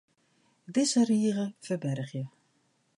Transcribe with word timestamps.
Dizze 0.77 1.03
rige 1.09 1.47
ferbergje. 1.65 2.27